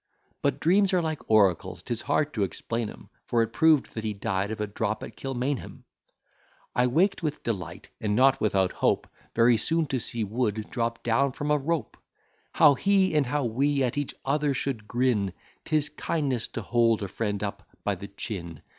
But 0.41 0.59
dreams 0.59 0.93
are 0.95 1.01
like 1.03 1.19
oracles; 1.29 1.83
'tis 1.83 2.01
hard 2.01 2.33
to 2.33 2.41
explain 2.41 2.89
'em; 2.89 3.09
For 3.27 3.43
it 3.43 3.53
proved 3.53 3.93
that 3.93 4.03
he 4.03 4.13
died 4.15 4.49
of 4.49 4.59
a 4.59 4.65
drop 4.65 5.03
at 5.03 5.15
Kilmainham. 5.15 5.83
I 6.75 6.87
waked 6.87 7.21
with 7.21 7.43
delight; 7.43 7.89
and 7.99 8.15
not 8.15 8.41
without 8.41 8.71
hope, 8.71 9.07
Very 9.35 9.57
soon 9.57 9.85
to 9.89 9.99
see 9.99 10.23
Wood 10.23 10.71
drop 10.71 11.03
down 11.03 11.33
from 11.33 11.51
a 11.51 11.57
rope. 11.59 11.97
How 12.53 12.73
he, 12.73 13.13
and 13.13 13.27
how 13.27 13.43
we 13.43 13.83
at 13.83 13.95
each 13.95 14.15
other 14.25 14.55
should 14.55 14.87
grin! 14.87 15.33
'Tis 15.65 15.89
kindness 15.89 16.47
to 16.47 16.63
hold 16.63 17.03
a 17.03 17.07
friend 17.07 17.43
up 17.43 17.61
by 17.83 17.93
the 17.93 18.07
chin. 18.07 18.63